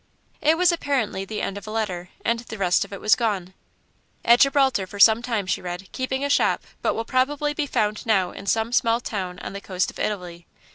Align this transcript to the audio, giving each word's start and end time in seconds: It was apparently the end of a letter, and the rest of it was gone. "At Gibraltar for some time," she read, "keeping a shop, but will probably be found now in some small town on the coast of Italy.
It 0.41 0.57
was 0.57 0.71
apparently 0.71 1.25
the 1.25 1.43
end 1.43 1.59
of 1.59 1.67
a 1.67 1.69
letter, 1.69 2.09
and 2.25 2.39
the 2.39 2.57
rest 2.57 2.83
of 2.83 2.91
it 2.91 2.99
was 2.99 3.13
gone. 3.13 3.53
"At 4.25 4.39
Gibraltar 4.39 4.87
for 4.87 4.97
some 4.97 5.21
time," 5.21 5.45
she 5.45 5.61
read, 5.61 5.91
"keeping 5.91 6.25
a 6.25 6.27
shop, 6.29 6.63
but 6.81 6.95
will 6.95 7.05
probably 7.05 7.53
be 7.53 7.67
found 7.67 8.03
now 8.03 8.31
in 8.31 8.47
some 8.47 8.73
small 8.73 8.99
town 8.99 9.37
on 9.43 9.53
the 9.53 9.61
coast 9.61 9.91
of 9.91 9.99
Italy. 9.99 10.47